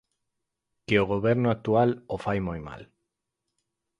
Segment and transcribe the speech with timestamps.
[0.85, 2.81] Que o goberno actual o fai moi mal.